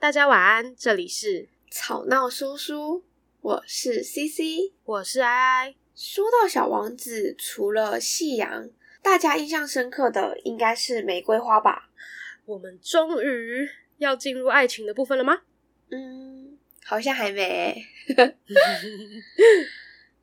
[0.00, 3.02] 大家晚安，这里是吵闹叔叔，
[3.42, 5.74] 我是 CC，我是 I I。
[5.94, 8.70] 说到小王子，除了夕阳，
[9.02, 11.90] 大家印象深刻的应该是玫瑰花吧？
[12.46, 13.68] 我们终于
[13.98, 15.42] 要进入爱情的部分了吗？
[15.90, 17.84] 嗯，好像还没。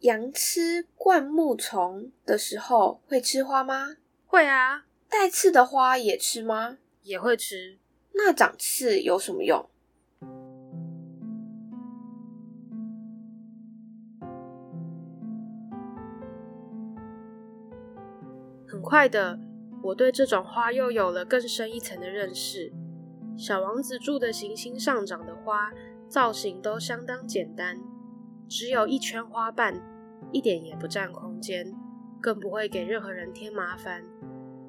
[0.02, 3.98] 羊吃灌木丛的时候会吃花吗？
[4.26, 4.86] 会啊。
[5.08, 6.80] 带刺的花也吃吗？
[7.04, 7.78] 也会吃。
[8.18, 9.70] 那长刺有什么用？
[18.68, 19.40] 很快的，
[19.84, 22.74] 我对这种花又有了更深一层的认识。
[23.38, 25.72] 小王子住的行星上长的花，
[26.10, 27.80] 造型都相当简单，
[28.50, 29.80] 只有一圈花瓣，
[30.32, 31.74] 一点也不占空间，
[32.20, 34.04] 更不会给任何人添麻烦。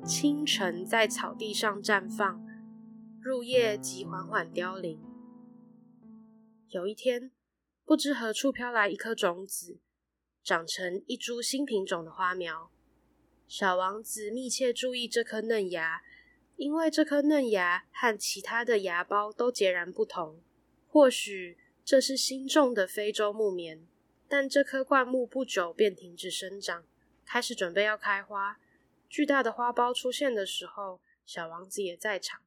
[0.05, 2.48] 清晨在草地上绽放。
[3.21, 5.01] 入夜即缓缓凋零。
[6.69, 7.33] 有一天，
[7.85, 9.81] 不知何处飘来一颗种子，
[10.45, 12.71] 长成一株新品种的花苗。
[13.49, 16.03] 小王子密切注意这颗嫩芽，
[16.57, 20.41] 因为这颗嫩芽和其他的芽苞都截然不同。
[20.87, 23.85] 或许这是新种的非洲木棉，
[24.29, 26.85] 但这棵灌木不久便停止生长，
[27.27, 28.61] 开始准备要开花。
[29.09, 32.41] 巨大的花苞出现的时候，小王子也在场。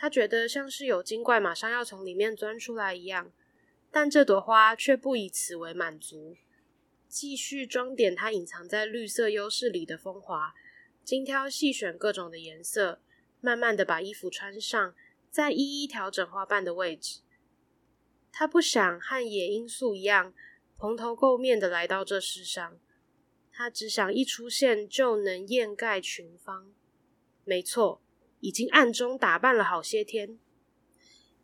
[0.00, 3.30] 他觉得像是有精怪马上要从里面钻出来一样，
[3.90, 6.38] 但这朵花却不以此为满足，
[7.06, 10.54] 继续装点它隐藏在绿色优势里的风华，
[11.04, 13.02] 精挑细选各种的颜色，
[13.42, 14.94] 慢慢的把衣服穿上，
[15.30, 17.20] 再一一调整花瓣的位置。
[18.32, 20.32] 他不想和野罂粟一样
[20.78, 22.80] 蓬头垢面的来到这世上，
[23.52, 26.72] 他只想一出现就能艳盖群芳。
[27.44, 28.00] 没错。
[28.40, 30.38] 已经暗中打扮了好些天。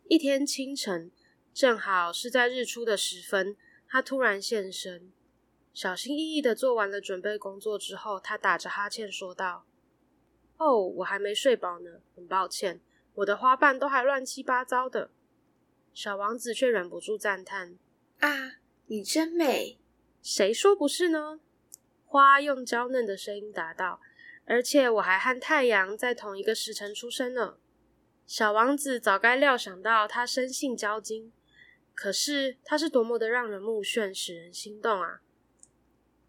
[0.07, 1.11] 一天清晨，
[1.53, 3.55] 正好是在日出的时分，
[3.87, 5.11] 他突然现身。
[5.73, 9.65] 小心翼翼的做完了准备工作之后，他打着哈欠说道
[10.57, 12.81] ：“哦，我还没睡饱呢，很抱歉，
[13.15, 15.11] 我的花瓣都还乱七八糟的。”
[15.93, 17.77] 小王子却忍不住赞叹
[18.21, 19.77] ：“啊，你真美！
[20.23, 21.39] 谁说不是呢？”
[22.05, 23.99] 花用娇嫩的声音答道。
[24.49, 27.57] 而且我还和太阳在同一个时辰出生呢。
[28.25, 31.31] 小王子早该料想到他生性骄矜，
[31.93, 35.21] 可是他是多么的让人目眩，使人心动啊！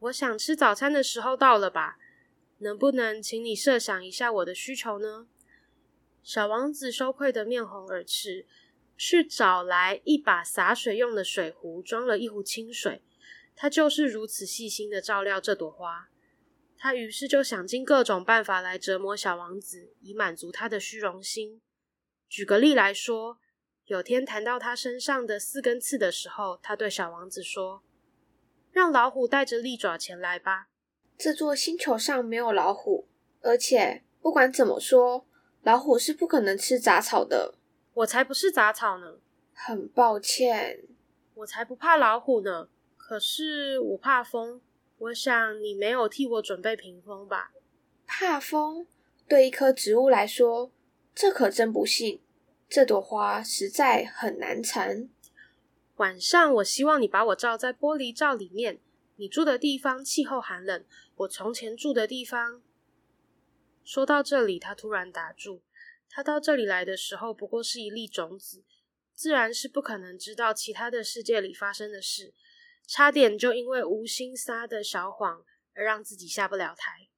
[0.01, 1.99] 我想吃早餐的时候到了吧？
[2.59, 5.29] 能不能请你设想一下我的需求呢？
[6.25, 8.47] 小王子羞愧的面红耳赤，
[8.97, 13.00] 去找来一把洒水用的水壶，装了一壶清水。
[13.55, 16.09] 他就是如此细心的照料这朵花。
[16.78, 21.61] 他于是就想尽各种办法来折磨小王子，以满足他的虚荣心。
[22.28, 23.39] 举个例来说，
[23.87, 27.83] 有天谈到他身上的四根刺的时候，他对小王子说
[28.71, 30.69] ：“让老虎带着利爪前来吧。”
[31.19, 33.09] 这座星球上没有老虎，
[33.41, 35.27] 而且不管怎么说，
[35.62, 37.56] 老虎是不可能吃杂草的。
[37.94, 39.19] 我才不是杂草呢！
[39.53, 40.84] 很抱歉，
[41.34, 42.69] 我才不怕老虎呢。
[42.97, 44.61] 可是我怕风。
[44.99, 47.53] 我想你没有替我准备屏风吧？
[48.07, 48.87] 怕风？
[49.29, 50.73] 对一棵植物来说，
[51.15, 52.21] 这可真不幸。
[52.69, 55.09] 这朵花实在很难缠。
[55.97, 58.81] 晚上，我希望你把我罩在玻璃罩里面。
[59.17, 60.85] 你住的地方气候寒冷，
[61.17, 62.63] 我从前住的地方……
[63.85, 65.63] 说到这里，他突然打住。
[66.09, 68.63] 他到这里来的时候，不过是一粒种子，
[69.15, 72.33] 自然是不可能知道其他的世界里发生的事。
[72.88, 75.44] 差点就因为无心撒的小谎
[75.75, 77.09] 而让自己下不了台。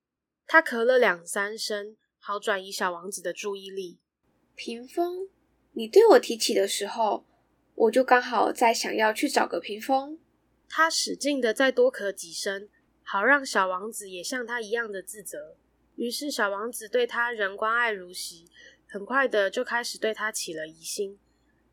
[0.44, 4.00] 他咳了两三声，好转移小王子的注意力。
[4.56, 5.28] 屏风，
[5.74, 7.24] 你对我提起的时候，
[7.76, 10.18] 我就刚好在想要去找个屏风。
[10.68, 12.68] 他使劲的再多咳几声，
[13.04, 15.56] 好让小王子也像他一样的自责。
[15.94, 18.48] 于是小王子对他仍关爱如昔，
[18.88, 21.20] 很快的就开始对他起了疑心。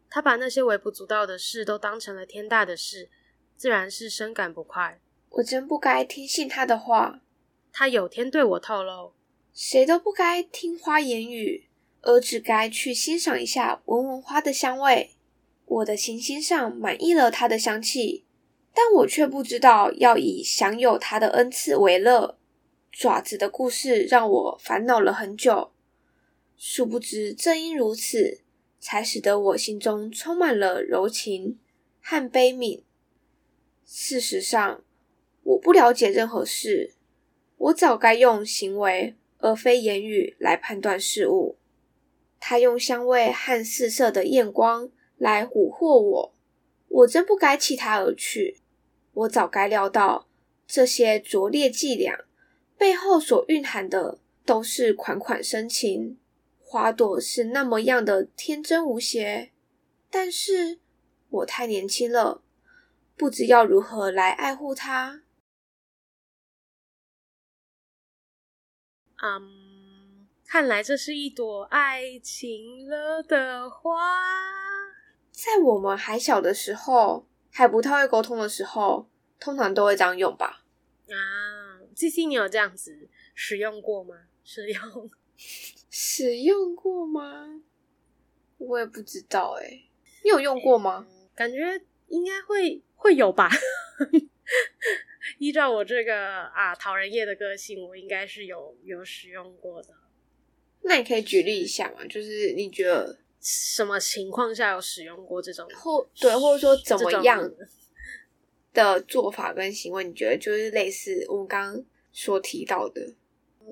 [0.07, 3.09] 他把那些微不足道的事都当成了天大的事。
[3.57, 4.99] 自然是深感不快。
[5.31, 7.21] 我真不该听信他的话。
[7.73, 9.13] 他有天对我透露，
[9.53, 11.67] 谁都不该听花言语，
[12.01, 15.11] 而只该去欣赏一下，闻闻花的香味。
[15.65, 18.23] 我的行星上满溢了它的香气，
[18.73, 22.37] 但我却不知道要以享有它的恩赐为乐。
[22.91, 25.71] 爪子的故事让我烦恼了很久，
[26.57, 28.41] 殊不知正因如此，
[28.79, 31.59] 才使得我心中充满了柔情
[32.01, 32.81] 和悲悯。
[33.89, 34.83] 事实上，
[35.43, 36.93] 我不了解任何事。
[37.55, 41.57] 我早该用行为而非言语来判断事物。
[42.37, 46.33] 他用香味和四射的艳光来蛊惑我，
[46.89, 48.59] 我真不该弃他而去。
[49.13, 50.27] 我早该料到
[50.67, 52.25] 这些拙劣伎俩
[52.77, 56.19] 背后所蕴含的都是款款深情。
[56.59, 59.53] 花朵是那么样的天真无邪，
[60.11, 60.79] 但是
[61.29, 62.43] 我太年轻了，
[63.17, 65.23] 不知要如何来爱护它。
[69.19, 73.91] 嗯，um, 看来这是一朵爱情了的花。
[75.31, 79.09] 在我们还小的时候，还不太会沟通的时候，
[79.39, 80.63] 通常都会这样用吧？
[81.09, 84.27] 啊，CC，你有这样子使用过吗？
[84.43, 85.09] 使用。
[85.89, 87.61] 使用过吗？
[88.59, 89.89] 我也不知道哎、欸，
[90.23, 91.07] 你有用过吗？
[91.09, 93.49] 嗯、感觉应该会会有吧。
[95.39, 99.89] 依照我这个啊讨人厌的个性，我应该是有有使用过的。
[100.81, 102.05] 那你可以举例一下吗？
[102.05, 107.51] 就是你觉得什么情况下有使用过这种，或对，或者说怎么样
[108.73, 113.13] 的做法跟行为，你觉得就是类似我们刚刚所提到的？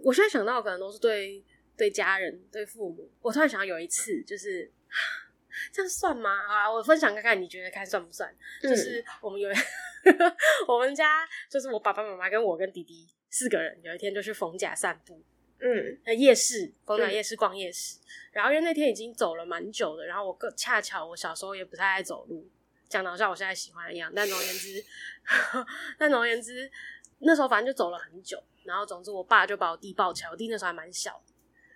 [0.04, 1.44] 我现在想到的可能都是对。
[1.78, 4.72] 对家人、对父母，我突然想到有一次，就是
[5.72, 6.30] 这样算吗？
[6.30, 8.34] 啊，我分享看看，你觉得看算不算？
[8.62, 9.50] 嗯、就是我们有
[10.68, 15.22] 我们家，就是我爸爸妈妈跟我跟弟弟四个人，有一天就去逢甲散步，
[15.60, 17.98] 嗯，在夜市逢甲夜市逛夜市。
[18.00, 18.02] 嗯、
[18.34, 22.50] 然后因为那天已经走了蛮久的，然后我个恰巧我小时候也不太爱走路，
[22.88, 24.12] 讲的好像我现在喜欢一样。
[24.16, 24.86] 但总而言之，
[25.98, 26.72] 但总而言之，
[27.20, 28.42] 那时候反正就走了很久。
[28.64, 31.22] 然后总之，我爸就把我弟抱起来，我弟那时候还蛮小。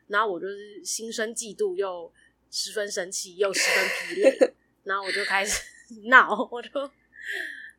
[0.08, 2.12] 然后我就是心生嫉妒，又
[2.52, 4.54] 十分生气，又十分疲累。
[4.84, 5.62] 然后我就开始
[6.10, 6.70] 闹，我就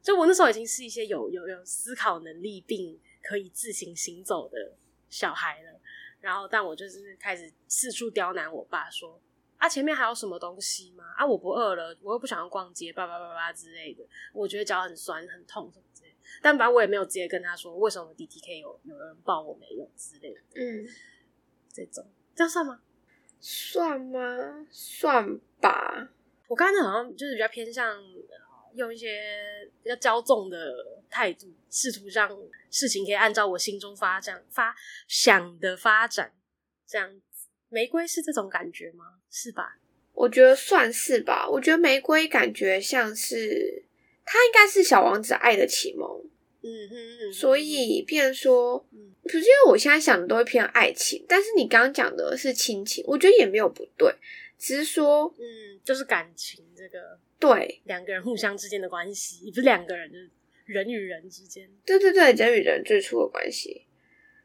[0.02, 4.76] 就我那时候已经是一些有有有思考能力并可以自行行走的
[5.08, 5.80] 小孩了。
[6.20, 9.20] 然后，但我就是开始四处刁难我爸，说
[9.56, 11.04] 啊，前面还有什么东西吗？
[11.16, 14.04] 啊，我不饿了，我又不想要逛街，叭叭叭叭之类的。
[14.34, 16.16] 我觉得脚很酸很痛什么之类的。
[16.42, 20.40] 但反正我也没有直接跟他说，为什么 D T K 有有人抱我没有之类的。
[20.54, 20.86] 嗯，
[21.72, 22.06] 这种。
[22.34, 22.82] 这样算吗？
[23.40, 24.66] 算吗？
[24.70, 26.10] 算吧。
[26.46, 27.96] 我刚才好像就是比较偏向
[28.74, 32.30] 用一些比较骄纵的态度，试图让
[32.70, 34.74] 事情可以按照我心中发展、发
[35.08, 36.32] 想的发展。
[36.86, 39.20] 这样子，玫瑰是这种感觉吗？
[39.30, 39.78] 是吧？
[40.12, 41.48] 我觉得算是吧。
[41.48, 43.84] 我觉得玫瑰感觉像是，
[44.24, 46.29] 它应该是小王子爱的启蒙。
[46.62, 48.86] 嗯哼嗯哼，所以变成说。
[49.22, 54.12] 可是因为我现在想的都会偏爱情，但是你刚刚讲的是亲情，我觉得也没有不对，
[54.58, 60.30] 只是说，嗯，就是感情这个，对，两个人互相之间的关系，不是两个人，就是
[60.64, 63.86] 人与人之间，对对对，人与人最初的关系，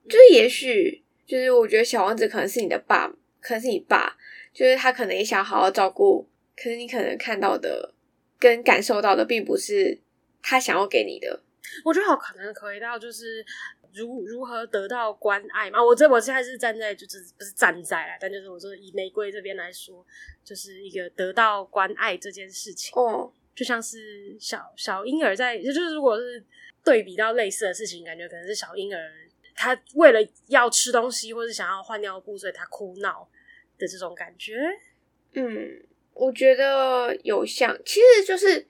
[0.08, 3.08] 就是也许，就是我觉得小王子可能是你的爸，
[3.40, 4.18] 可能是你爸，
[4.54, 7.94] 就是他可能也想好好照顾，可是你可能看到的
[8.38, 10.00] 跟感受到的并不是
[10.44, 11.42] 他想要给你的，
[11.84, 13.46] 我觉得好可能可以到就是。
[13.94, 15.82] 如如何得到关爱嘛？
[15.82, 20.06] 我这我现在是站在就是不是站在啊，但就是我说以玫瑰这边来说，
[20.44, 26.44] 就是一个得到关爱这件事情哦，就像是小小婴儿在，就是如果是
[26.84, 29.00] 对比到类似的事情，感觉可能是小婴儿
[29.56, 33.26] 他为了要吃东西或是想要换尿布，所以他哭闹
[33.78, 34.58] 的这种感觉。
[35.36, 35.82] 嗯，
[36.12, 38.68] 我觉得有像，其实就是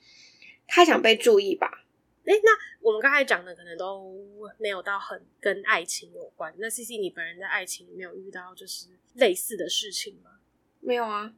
[0.68, 1.85] 他想被注意吧。
[2.26, 2.52] 哎，那
[2.82, 4.18] 我们刚才讲的可能都
[4.58, 6.54] 没有到很跟爱情有关。
[6.58, 10.32] 那 CC，你本人在爱情里没有遇到就是类似的事情吗？
[10.80, 11.32] 没有啊。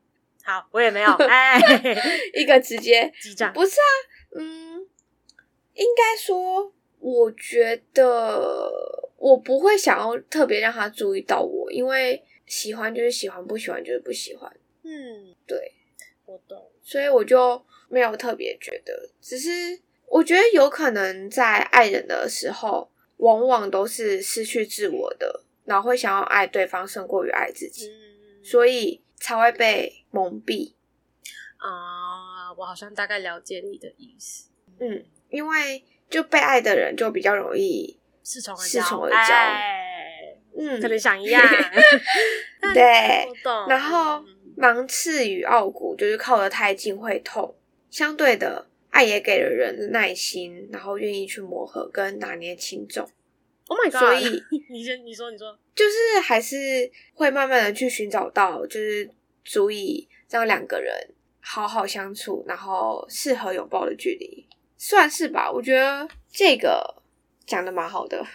[0.43, 1.11] 好，我也没有。
[1.11, 1.59] 哎，
[2.33, 3.51] 一个直接击掌。
[3.51, 3.91] 不是啊，
[4.37, 4.87] 嗯，
[5.73, 8.71] 应该说，我觉得
[9.17, 14.49] 我不会想要特别让他注意到我，因为喜欢就是喜欢，不喜欢就是不喜欢。
[14.83, 15.73] 嗯，对，
[16.25, 16.71] 我懂。
[16.81, 19.81] 所以我就没有特别觉得，只是。
[20.09, 30.73] 我觉得有可能在爱人的时候，往往都是失去自我的，然后会想要爱对方胜过于爱自己，嗯、所以才会被蒙蔽。
[31.57, 34.49] 啊，我好像大概了解你的意思。
[34.79, 39.33] 嗯，因为就被爱的人就比较容易恃宠恃宠而骄。
[39.33, 41.43] 哎、嗯，可能想一 样。
[42.73, 43.27] 对，
[43.67, 44.23] 然后
[44.55, 47.55] 芒刺与傲骨就是靠得太近会痛，
[47.89, 48.67] 相对的。
[48.97, 53.07] 爱也给了人耐心，然后愿意去磨合跟拿捏轻重。
[53.67, 53.99] Oh my god！
[53.99, 59.07] 所以 你先，你说，你说，就是还是会慢慢的去寻找到，就是
[59.45, 60.91] 足以让两个人
[61.39, 64.47] 好好相处，然后适合拥抱的距离，
[64.79, 65.51] 算是吧。
[65.51, 67.03] 我觉得这个
[67.45, 68.17] 讲的蛮好的。
[68.17, 68.25] 啊，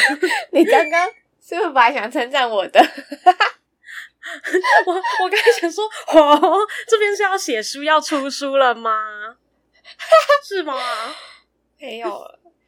[0.52, 1.06] 你刚刚
[1.42, 2.80] 是不是本来想称赞我的？
[4.86, 9.36] 我我刚才想说，哦，这边是要写书要出书了吗？
[10.46, 10.74] 是吗？
[11.78, 12.22] 没有，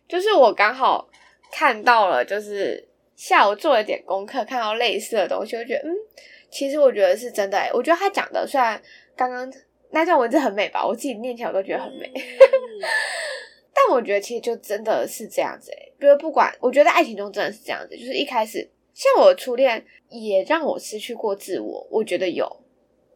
[0.09, 1.09] 就是我刚好
[1.50, 5.95] 看到了，就是下午做了点功课，看到类似的东西，我觉得嗯，
[6.50, 7.59] 其实我觉得是真的。
[7.73, 8.81] 我觉得他讲的虽然
[9.16, 9.52] 刚刚
[9.90, 12.21] 那段文字很美吧，我自己念起来我都觉得很美，嗯、
[13.75, 18.71] 但我觉得其实就真的是这样子诶，比如不管，我觉得爱情中真的是这样子，就是一开始。
[18.94, 22.46] 像我的初恋也让我失去过自我，我觉得有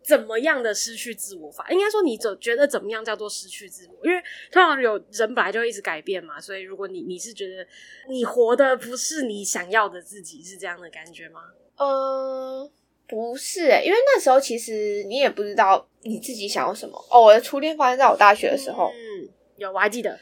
[0.02, 1.66] 怎么样的失去自我法？
[1.70, 4.06] 应该说你总觉得怎么样叫做失去自我？
[4.06, 7.66] 因为通常有人本来就会一直改变嘛，所以如果你你是觉得
[8.08, 11.40] 你活的不是你想要的自己，是这样的感觉吗？
[11.76, 12.70] 嗯，
[13.06, 16.96] 不是欸，因为那时候其实你也不知道你自己想要什么。
[17.10, 20.18] 哦，我的初恋发生在我大学的时候，嗯，有我还记得。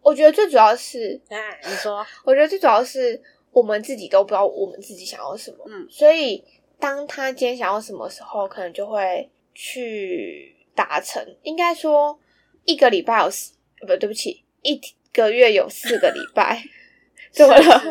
[0.00, 3.22] 我觉得最主要是，哎，你说，我觉得最主要是。
[3.52, 6.44] 我们自己都不知道我们自己想要什么，嗯，所以
[6.78, 11.24] 当他今天想要什么时候，可能就会去达成。
[11.42, 12.18] 应该说，
[12.64, 14.80] 一个礼拜有四，不，对不起，一
[15.12, 16.62] 个月有四个礼拜，
[17.32, 17.82] 怎么了？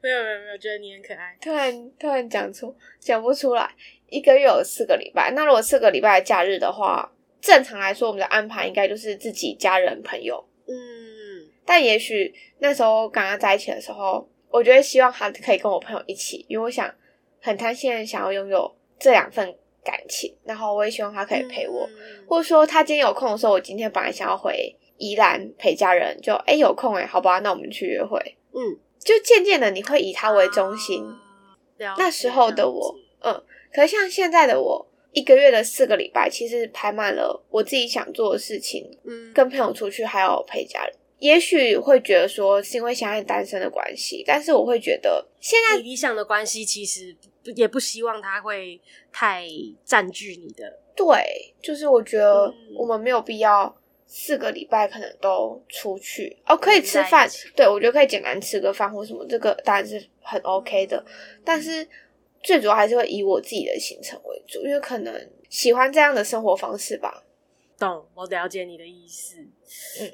[0.00, 1.36] 没有没有没有，觉得你很可爱。
[1.42, 3.74] 突然突然讲出讲不出来，
[4.08, 5.32] 一个月有四个礼拜。
[5.32, 11.07] 那如果四个礼拜的假日的话，正常来说，我们的安排应该就是自己家人朋友，嗯。
[11.68, 16.90] 但也许那时候跟他在一起的时候，我觉得希望他可以跟我朋友一起，因为我想
[17.42, 28.18] 很贪心想要拥有这两份感情，然后我也希望他可以陪我，嗯、或者说他今天有空的时候，我今天本来想要回宜兰陪家人，就诶有空诶好吧，那我们去约会。
[28.54, 31.04] 嗯，就渐渐的你会以他为中心。
[31.04, 40.94] 啊、那时候的我，嗯，可是像现在的我，一个月的四个礼拜，其实排满了我自己想做的事情，嗯，跟朋友出去，还有陪家人。
[41.18, 47.16] 也许会觉得说是因为现在单身的关系，但是我会觉得现在理想的关系其实
[47.56, 48.80] 也不希望他会
[49.12, 49.48] 太
[49.84, 50.78] 占据你的。
[50.94, 57.28] 对，就是我觉得我们没有必要四个礼拜可能都出去哦，可以吃饭。
[57.56, 61.04] 对，我觉得可以简单吃个饭或什么，这个当然是很 OK 的。
[61.44, 61.86] 但是
[62.42, 67.24] 最主要还是会以我自己的行程为主，因为可能喜欢这样的生活方式吧。
[67.78, 69.36] 懂，我了解你的意思。
[70.00, 70.12] 嗯。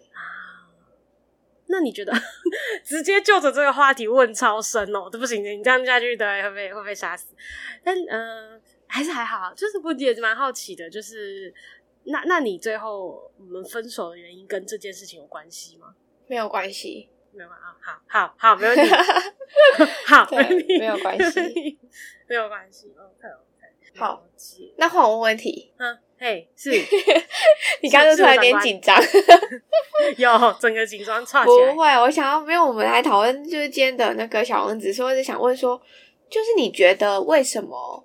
[1.67, 2.13] 那你觉得
[2.85, 7.35] 直接就着这个话题问超深哦，都不行，你这样下去的会被会被杀死。
[7.83, 11.53] 但嗯、呃，还是还好，就是我也蛮好奇的，就是
[12.05, 15.95] 那那你最后我们分手的原因跟这件事情有关系吗？
[16.27, 17.65] 没有关系，没有关系。
[17.81, 18.83] 好好好，没问题，
[20.07, 20.29] 好，
[20.79, 21.79] 没有关系，
[22.29, 22.95] 没有关系。
[22.99, 24.27] OK OK，好，
[24.77, 25.99] 那换我问问题，嗯。
[26.25, 26.71] 嘿，是
[27.83, 28.99] 你刚刚突然有点紧张，
[30.17, 31.73] 有整个紧张串起来。
[31.75, 35.79] 不会，我想要，没有，我们来讨论就是今天的那个小王子，所以我就想问说，
[36.31, 38.03] 就是你觉得为什么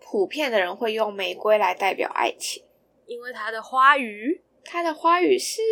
[0.00, 2.62] 普遍的人会用玫瑰来代表爱情？
[3.06, 5.62] 因为它的花语，它的花语是，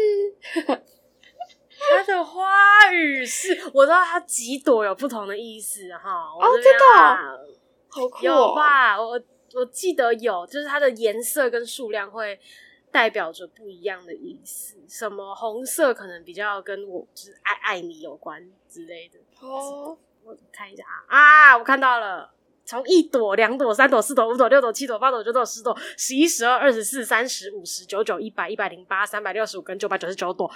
[0.64, 6.11] 它的花语是，我知道它几朵有不同的意思哈。
[6.40, 6.85] 哦，真的，
[7.90, 8.99] 好酷哦，有吧？
[8.99, 9.21] 我。
[9.54, 12.38] 我记得有，就是它的颜色跟数量会
[12.90, 14.76] 代表着不一样的意思。
[14.88, 19.19] 什么红色可能比较跟我就是爱爱你有关之类的。
[19.40, 22.30] 哦，我看一下啊，啊，我看到了，
[22.64, 30.50] 从一朵、两朵、三朵、四朵、五朵、六朵、七朵、八朵、九朵、十朵、十一、十二、二十四、三十、五十、九九、一百、一百零八、三百六十五跟九百九十九朵。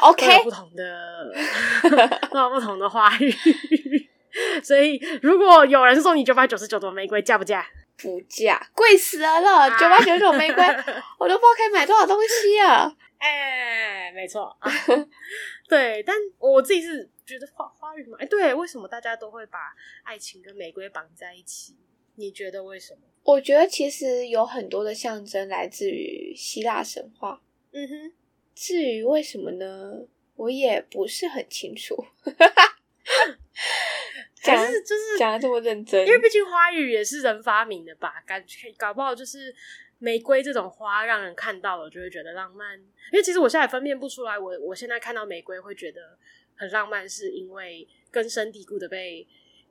[0.00, 1.30] OK， 不同的，
[2.32, 3.30] 都有不同的花语。
[4.62, 7.66] 所以，如果有人送你九百九十九朵玫瑰，嫁不嫁？
[7.98, 9.68] 不嫁，贵死了了！
[9.78, 10.64] 九百九十九玫瑰，
[11.18, 12.96] 我都不知道可以买多少东西啊！
[13.18, 14.56] 哎、欸，没错，
[15.68, 19.74] 对，但我自己是觉得花花语嘛，哎、欸，对，为什么大家都会把
[20.04, 21.76] 爱情跟玫瑰绑在一起？
[22.14, 23.00] 你觉得为什么？
[23.24, 27.42] 我觉得其实有很多的象征来自于希腊神话。
[27.72, 28.12] 嗯哼，
[28.54, 30.06] 至于为什么呢？
[30.36, 32.06] 我也不是很清楚。
[34.42, 38.22] 可是就是讲的这么认真，因为毕竟花语也是人发明的吧？
[38.26, 39.54] 感觉搞不好就是
[39.98, 42.78] 玫瑰这种花，让人看到了就会觉得浪漫。
[42.78, 46.16] 因为其实我现在分辨不出来，我我现在看到玫瑰会觉得
[46.54, 49.26] 很浪漫，是因为根深蒂固的被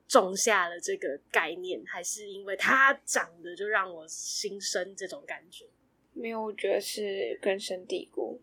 [0.06, 5.64] 种下了这个概念，还是因为它长得就让我心生这种感觉？
[6.12, 8.40] 没有，我觉得是根深蒂固。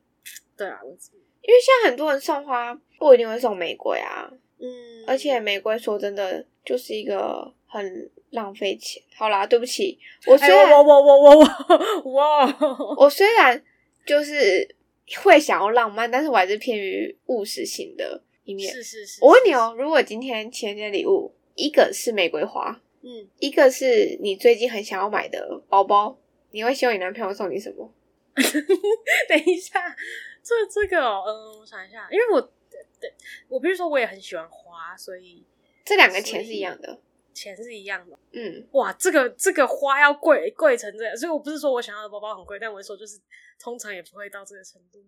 [0.57, 4.31] 对啊，因为现在很多人送花不一定会送玫瑰啊。
[4.59, 9.01] 嗯，而且玫瑰说真的就是一个很浪费钱。
[9.15, 9.97] 好啦，对不起，
[10.27, 13.61] 我虽然、欸、我我我我我我 我虽然
[14.05, 14.75] 就是
[15.23, 18.73] 会想要浪漫，但是我还是偏于务实型的一面。
[18.73, 26.17] 是是是，我问你哦，如果今天情人节礼物一个是玫瑰花，嗯，一个是你最近很想要买的包包，
[26.51, 27.93] 你会希望你男朋友送你什么？
[29.29, 29.95] 等一下，
[30.43, 32.51] 这这个哦，嗯，我想一下，因为我
[32.99, 33.13] 对
[33.47, 35.43] 我比如说我也很喜欢花，所以
[35.83, 36.99] 这两个钱是一样的，
[37.33, 38.17] 钱是一样的。
[38.31, 43.19] 嗯，哇，这个这个花要贵贵成这样，所以我不是说我想要的包包很贵，但我说就是
[43.59, 44.99] 通常也不会到这个程度。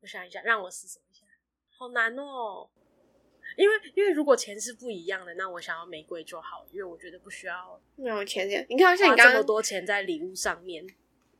[0.00, 1.24] 我想一下，让我思索一下，
[1.76, 2.68] 好难哦。
[3.56, 8.64] 因为因为如果钱是不一样的，那我想要玫瑰就好，因为我觉得不需要没有钱这样。
[8.68, 10.86] 你看，像你刚刚这么多钱在礼物上面，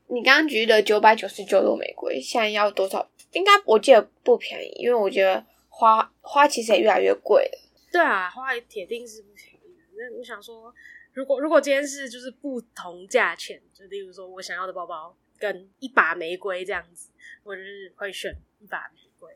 [0.07, 3.09] 你刚刚举的九百九十九朵玫瑰，现在要多少？
[3.31, 5.43] 应该我记得不便宜，因为我觉得
[5.73, 7.57] 花花其实也越来越贵了。
[7.91, 9.75] 对啊，花铁定是不便宜。
[9.95, 10.71] 那我想说，
[11.13, 17.09] 如果如果今天是就是不同价钱，就例如说我想要的包包跟一把玫瑰这样子，
[17.43, 19.35] 我就是会选一把玫瑰。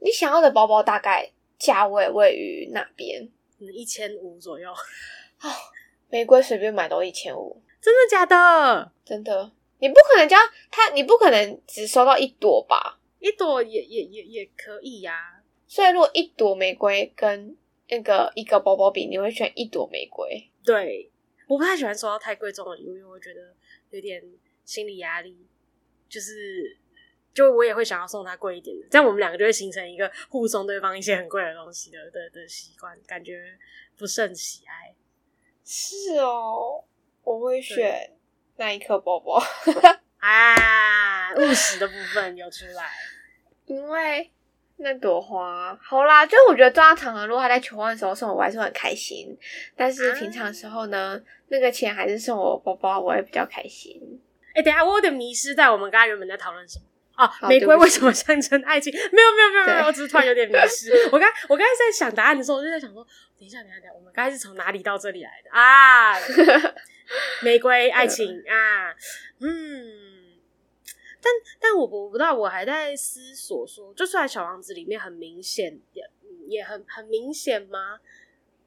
[0.00, 1.30] 你想要的包包大概？
[1.58, 3.26] 价位位于哪边？
[3.58, 4.70] 嗯，一千五左右。
[5.40, 5.48] 哦，
[6.10, 8.92] 玫瑰随便买都一千五，真的假的？
[9.06, 9.50] 真的。
[9.78, 10.36] 你不可能叫
[10.70, 13.00] 他，你不可能只收到一朵吧？
[13.20, 15.35] 一朵也也也也可以呀、啊。
[15.66, 17.56] 所以，如果一朵玫瑰跟
[17.88, 20.50] 那个一个包包比，你会选一朵玫瑰？
[20.64, 21.10] 对，
[21.48, 23.54] 我不太喜欢收到太贵重的礼物，因为我觉得
[23.90, 24.22] 有点
[24.64, 25.46] 心理压力，
[26.08, 26.78] 就是。
[27.36, 33.58] 就我也会想要送他贵一点的，这样我们两个就会形成一个互送对方一些很贵的东西的的的习惯，感觉
[33.94, 34.94] 不甚喜爱。
[35.62, 36.82] 是哦，
[37.22, 38.10] 我会选
[38.56, 39.38] 那一颗包包
[40.16, 42.90] 啊，务实的部分有出来，
[43.66, 44.30] 因为
[44.78, 49.36] 那朵花好啦，就我觉得重要场合，如果他在求婚的时候送我，我还是很开心。
[49.76, 54.00] 但是平常的时候呢，啊、那个钱还是送我包包，我也比较开心。
[54.48, 56.84] 哎、欸，等一下我有点迷失在我们刚刚原本在讨论什么。
[57.16, 58.92] 啊，玫瑰为什么象征爱情？
[58.92, 60.92] 没有没有没有没有，我只是突然有点迷失。
[61.10, 63.02] 我刚我刚才在想答案的时候，我就在想说，
[63.38, 66.12] 等一下等一下等一下，我们刚才是从哪里到这里来的啊？
[67.40, 68.92] 玫瑰爱情啊，
[69.40, 70.25] 嗯，
[71.26, 76.08] 但但我我不知道，我还在思索说，就算小王子里面很明显，也
[76.46, 77.98] 也很很明显吗？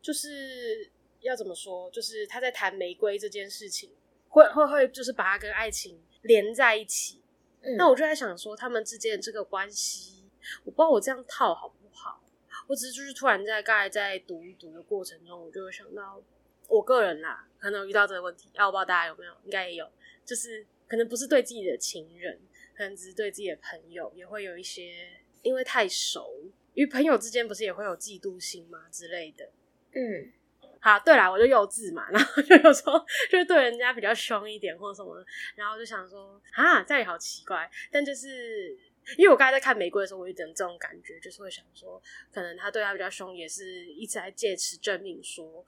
[0.02, 0.90] 就是
[1.22, 1.90] 要怎么说？
[1.92, 3.92] 就是他在谈玫瑰这件事情，
[4.28, 7.22] 会会会，就是把它跟爱情连在一起。
[7.62, 10.26] 嗯、那我就在想说，他们之间的这个关系，
[10.66, 12.22] 我不知道我这样套好不好。
[12.68, 16.22] 我只是就是突然在刚才在读一读的过程中，我就会想到，
[16.68, 18.50] 我个人啦，可能有遇到这个问题。
[18.56, 19.90] 啊，我不知道大家有没有，应该也有，
[20.26, 22.40] 就是可能不是对自己的情人，
[22.80, 26.32] 可能只是对自己的朋友，也会有一些因为太熟，
[26.76, 29.52] 与朋友之间不是也会有嫉妒心吗之类的。
[29.92, 30.32] 嗯。
[30.80, 32.98] 好，对啦，我就幼稚嘛，然后就有时候
[33.30, 35.22] 就是对人家比较凶一点或者什么，
[35.56, 37.70] 然后就想说啊，这样也好奇怪。
[37.92, 38.80] 但就是
[39.18, 45.66] 因为我刚才在看玫瑰的时候，我有点这种感觉，就是会想说，可能他对他比较凶，也是一直在借此证明说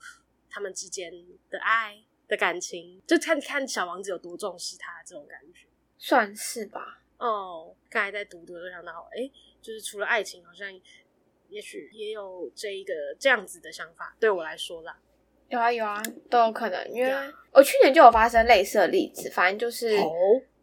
[0.48, 1.12] 他们之间
[1.50, 5.66] 的爱的感情，就看看小王子有多重视他这种感觉，
[5.98, 7.01] 算是吧。
[7.26, 9.30] 哦，刚才在读读就想到，哎，
[9.60, 10.68] 就是除了爱情，好像。
[11.48, 14.96] 也许也有这一个这样子的想法，对我来说啦，
[15.50, 16.90] 有啊有啊，都有可能。
[16.90, 17.12] 因为
[17.52, 19.98] 我去年就有发生类似的例子，反正就是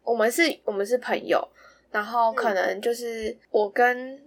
[0.02, 1.48] 我们是我们是朋友，
[1.92, 4.20] 然后可能就是我跟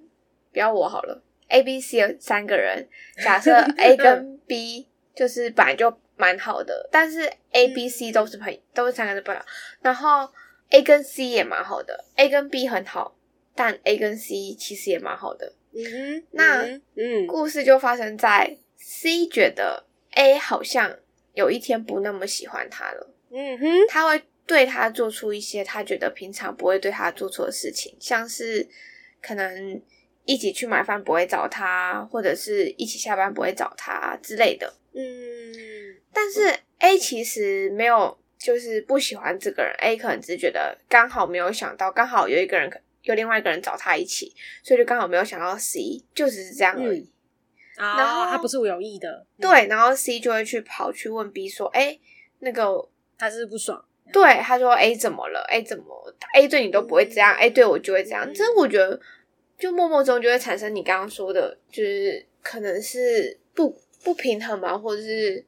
[0.54, 2.88] 不要我好了，A、B、C 有三个人，
[3.22, 9.42] 假设 A 跟 B 就是本来就蛮好的，但是 A、B、C 都是朋友，都是三个人朋友，
[9.82, 10.32] 然后
[10.74, 13.16] A 跟 C 也蛮好的，A 跟 B 很好，
[13.54, 15.54] 但 A 跟 C 其实也蛮好的。
[15.72, 16.64] 嗯哼，那
[16.96, 20.98] 嗯，故事就发生在 C 觉得 A 好像
[21.36, 23.14] 有一天不那么喜欢他了。
[23.30, 28.68] 嗯哼，他会对他做出一些他觉得平常不会对他做错的事情，像是
[29.22, 29.80] 可能
[30.26, 34.74] 一起去买饭不会找他，或者是一起下班不会找他之类的。
[34.96, 35.04] 嗯，
[36.12, 42.78] 但是 A 其实没有就是不喜欢这个人，A 可能只是觉得刚好没有想到，刚好有一个人可。
[43.04, 47.02] 有另外一个人找他一起，所以就刚好没有想到 C，就只是这样而已。
[47.76, 49.68] 嗯、然后他不是有意的，对。
[49.68, 52.00] 然后 C 就会去跑去问 B 说：“哎，
[52.40, 58.26] 那个他是不，是不爽？”对，他说：“A 怎么了？A 怎么？A 对你都不会这样，A 对我就会这样。
[58.26, 58.98] 嗯”这我觉得，
[59.60, 65.46] 就默默中就会产生你刚刚说的，就是可能是不不平衡嘛，或者是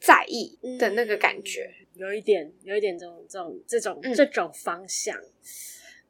[0.00, 5.18] 在意的那个感觉，嗯、有一点，有一点这种这种这种、嗯、这种方向。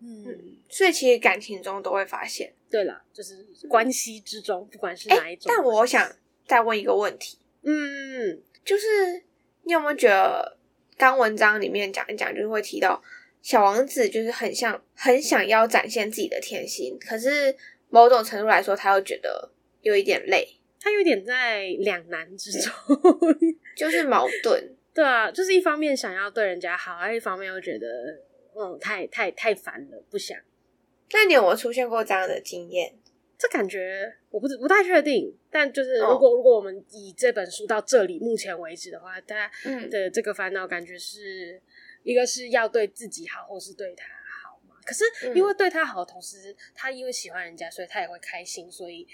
[0.01, 5.45] 嗯，所以其实感情中都会发现，对啦，就是关系之中，不管是哪一种。
[5.47, 6.15] 但我想
[6.47, 9.23] 再问一个问题，嗯，就是
[9.63, 10.59] 你有没有觉得，
[10.99, 13.03] 刚文章里面讲一讲，就是会提到
[13.41, 17.57] 小王子就是很像很想要展现自己的天性，可是
[17.89, 20.47] 某种程度来说，他又觉得有一点累，
[20.81, 22.73] 他有点在两难之中，
[23.75, 24.77] 就是矛盾。
[24.95, 27.87] 对啊，就是一方面想要对人家好，另一方面又觉得
[28.57, 30.39] 嗯，太太太烦了，不想。
[31.13, 32.95] 那你有没有出现过这样的经验？
[33.37, 39.53] 这感觉我不不太确定，但就是如果、哦、如果我们以这本书到这里目前为止的话，大家
[39.91, 41.61] 的这个烦恼感觉是、嗯、
[42.05, 44.07] 一个是要对自己好，或是对他
[44.41, 44.77] 好嘛。
[44.85, 45.05] 可是
[45.35, 49.07] 因为对他好的同时，他因为喜欢人家，所以他也会开心，所以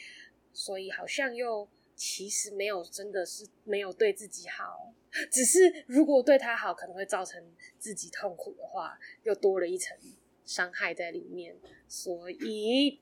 [0.52, 1.66] 所以好像又
[1.96, 4.92] 其实没有真的是没有对自己好，
[5.30, 7.42] 只是如果对他好可能会造成
[7.78, 9.96] 自己痛苦的话，又多了一层
[10.44, 11.56] 伤害在里面，
[11.88, 13.00] 所以。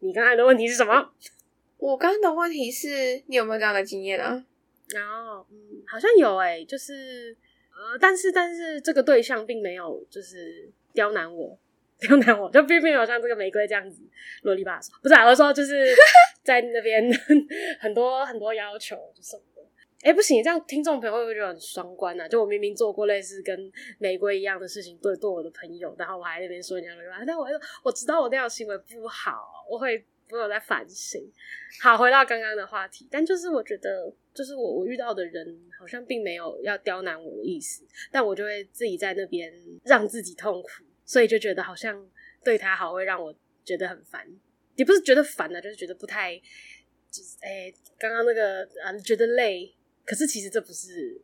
[0.00, 1.10] 你刚才的问题是什么？
[1.78, 4.44] 我刚刚的问题是你有没有这样的经验啊？
[4.90, 7.36] 然后，嗯，好像有诶、欸，就是
[7.70, 11.58] 呃，但是但是这个对象并没有就是刁难我，
[11.98, 14.02] 刁难我就并没有像这个玫瑰这样子
[14.42, 15.94] 啰里吧嗦，不是、啊，我说就是
[16.44, 17.10] 在那边
[17.80, 19.55] 很多很多要求什么的。
[20.02, 22.28] 哎、不行，这样听众朋友会不会觉得很双关啊？
[22.28, 27.50] 就我明明做过类似跟玫瑰一样的事情，对对我的朋友，然后我还那边说人家的话，但我还
[27.82, 29.64] 我知道我那样行为不好。
[29.68, 31.20] 我会，我有在反省。
[31.82, 40.68] 好，回到刚刚的话题，但就是我觉得，就是我我遇到的人好像并没有要刁难我的意思，但我就会自己在那边让自己痛苦，
[41.04, 42.08] 所以就觉得好像
[42.44, 44.24] 对他好会让我觉得很烦，
[44.76, 46.36] 也不是觉得烦啊，就是觉得不太，
[47.10, 49.74] 就是哎，刚刚那个啊觉得累，
[50.06, 51.20] 可是其实这不是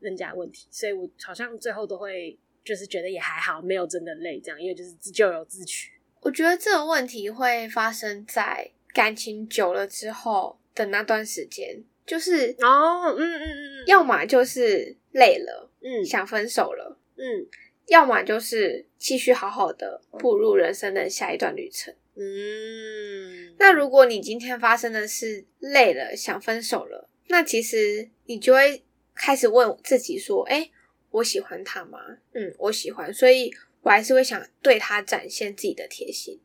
[0.00, 5.92] 人家问题，所以我好像最后都会就是觉得也还好，没有真的累这样，因为就是自咎由自取。
[6.20, 17.46] 我觉得这个问题会发生在感情久了之后的那段时间，就是哦，嗯嗯嗯，要么就是累了，嗯，想分手了，嗯，
[17.88, 23.54] 要么就是继续好好的步入人生的下一段旅程，嗯。
[23.58, 28.82] 那如果你今天发生的是累了，想分手了，那其实你就会
[29.14, 30.70] 开始问自己说：“哎，
[31.10, 31.98] 我喜欢他吗？”
[32.34, 33.52] 嗯，我喜欢，所以。
[33.84, 36.40] 我还是会想对他展现自己的贴心，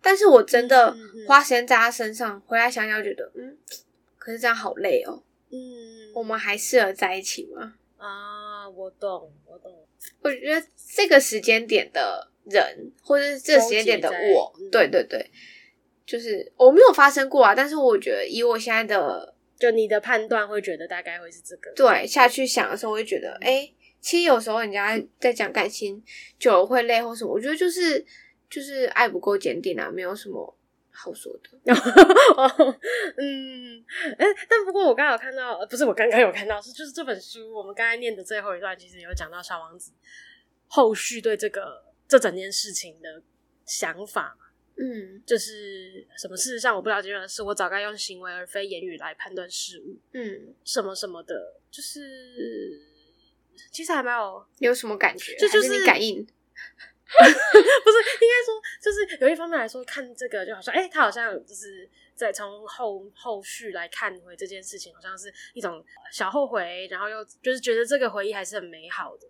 [0.00, 3.58] 但是我真的花时间在他身上，回来想想觉得，嗯，
[4.16, 5.24] 可是这样好累哦。
[5.50, 5.58] 嗯，
[6.14, 7.74] 我们还适合在一起吗？
[7.96, 9.84] 啊，我懂，我懂。
[10.20, 15.28] 我觉得这个时间点的人，或者是这个时间点的我，对对对，
[16.06, 17.52] 就是我没有发生过啊。
[17.52, 21.72] 但是我觉得以我现在的，就你的判断，会觉得大概会是这个。
[21.74, 23.72] 对，下去想的时候，我会觉得，哎、欸。
[23.98, 26.00] 其实有时候人家在讲感情
[26.38, 28.04] 久了会累或什么，我觉得就是
[28.48, 30.56] 就是爱不够坚定啊，没有什么
[30.92, 31.50] 好说的。
[33.18, 33.84] 嗯，
[34.16, 39.90] 哎，但不过我刚刚有看到，不是我刚刚有看到，是就是这本书我们刚才念的最后一段，其实有讲到小王子
[40.68, 43.20] 后续对这个这整件事情的
[43.64, 44.45] 想法嘛。
[44.78, 49.98] 嗯，就是什么事实上我不了解的事，我早该用行为而非言语来判断事物。
[50.12, 52.94] 嗯，什么什么的，就是。
[53.72, 55.34] 其实还蛮有，有什么感觉？
[55.36, 56.34] 就就是，是你感应， 不是应
[58.28, 69.26] 该说，就是有一方面来说，看这个就好像，哎、欸，他好像就是在从后后续来看回这件事情，好像是一种小后悔，然后又就是觉得这个回忆还是很美好的，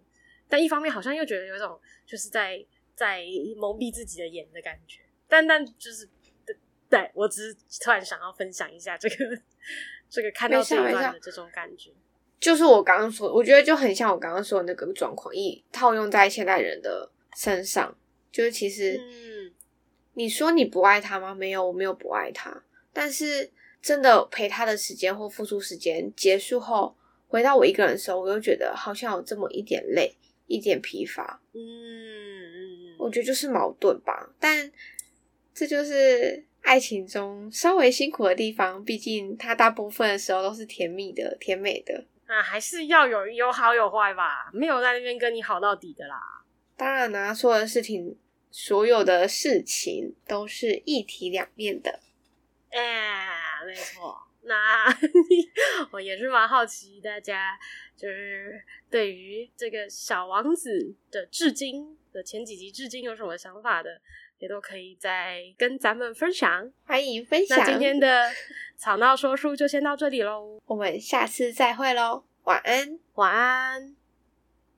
[0.48, 3.24] 但一方面好像又觉得有一种就是在在
[3.56, 6.08] 蒙蔽自己的眼的感觉，但但就是
[6.44, 6.56] 对，
[6.88, 9.16] 对我只是突然想要分享一下这个
[10.08, 11.90] 这个看到这一段的这种感觉。
[12.38, 17.96] 就是我刚刚说，我觉得就很像我刚刚说的那个状况，一套用在现代人的身上，
[18.30, 19.52] 就是其实，嗯。
[20.18, 21.34] 你说你不爱他吗？
[21.34, 23.50] 没有，我没有不爱他，但是
[23.82, 26.96] 真的陪他的时间或付出时间结束后，
[27.28, 34.72] 回到我一个人的时候，我又觉得好像有这么一点累，一点疲乏，嗯嗯，我觉得就是矛盾吧，但
[35.56, 42.04] 这就是爱情中稍微辛苦的地方，毕竟它大部分的时候都是甜蜜的、甜美的。
[42.26, 46.20] 啊，还是要有有好有坏吧，没有在那边跟你好到底的啦。
[46.76, 48.18] 当然啦、啊，所有的事情，
[48.50, 52.00] 所有的事情都是一体两面的。
[52.68, 54.14] 哎、欸，没错。
[54.42, 54.84] 那
[55.90, 57.58] 我也是蛮好奇，大家
[57.96, 64.00] 就是对于这个小王子的至今的前几集至今有什么想法的，
[64.38, 66.70] 也都可以再跟咱们分享。
[66.84, 67.58] 欢迎分享。
[67.58, 68.30] 那今天的
[68.78, 73.95] 吵闹说书就先到这里喽，我们下次再会喽，晚安，晚安。